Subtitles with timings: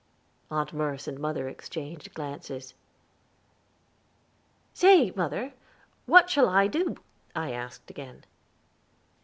[0.49, 2.73] Aunt Merce and mother exchanged glances.
[4.73, 5.53] "Say, mother,
[6.07, 6.95] what shall I do?"
[7.35, 8.25] I asked again.